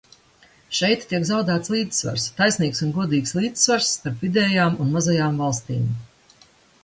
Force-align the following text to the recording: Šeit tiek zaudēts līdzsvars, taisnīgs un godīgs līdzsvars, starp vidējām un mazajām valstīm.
Šeit 0.77 1.03
tiek 1.09 1.25
zaudēts 1.29 1.71
līdzsvars, 1.73 2.25
taisnīgs 2.39 2.81
un 2.87 2.95
godīgs 2.97 3.35
līdzsvars, 3.39 3.91
starp 3.99 4.25
vidējām 4.27 4.79
un 4.87 4.95
mazajām 4.97 5.37
valstīm. 5.43 5.85